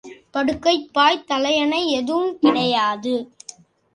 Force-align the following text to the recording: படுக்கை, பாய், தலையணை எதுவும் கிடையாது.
படுக்கை, 0.31 0.73
பாய், 0.91 1.25
தலையணை 1.25 1.81
எதுவும் 1.91 2.39
கிடையாது. 2.39 3.13